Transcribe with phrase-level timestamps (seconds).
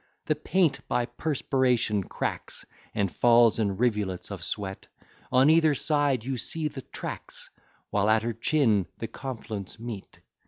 [0.25, 2.65] The paint by perspiration cracks,
[2.95, 4.87] And falls in rivulets of sweat,
[5.31, 7.51] On either side you see the tracks
[7.91, 10.21] While at her chin the conflu'nts meet.